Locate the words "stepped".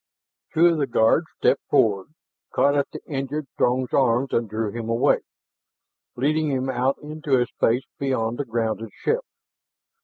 1.37-1.61